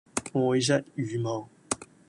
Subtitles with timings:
[0.33, 1.47] 愛惜羽毛